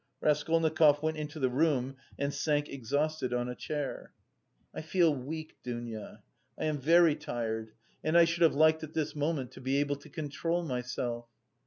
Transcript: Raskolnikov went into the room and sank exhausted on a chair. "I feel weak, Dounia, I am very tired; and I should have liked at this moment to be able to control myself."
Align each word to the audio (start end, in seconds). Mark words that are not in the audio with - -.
Raskolnikov 0.19 1.03
went 1.03 1.17
into 1.17 1.39
the 1.39 1.51
room 1.51 1.95
and 2.17 2.33
sank 2.33 2.67
exhausted 2.69 3.35
on 3.35 3.47
a 3.47 3.53
chair. 3.53 4.13
"I 4.73 4.81
feel 4.81 5.13
weak, 5.13 5.57
Dounia, 5.63 6.23
I 6.57 6.65
am 6.65 6.79
very 6.79 7.13
tired; 7.15 7.73
and 8.03 8.17
I 8.17 8.25
should 8.25 8.41
have 8.41 8.55
liked 8.55 8.81
at 8.81 8.93
this 8.95 9.15
moment 9.15 9.51
to 9.51 9.61
be 9.61 9.77
able 9.77 9.97
to 9.97 10.09
control 10.09 10.63
myself." 10.63 11.27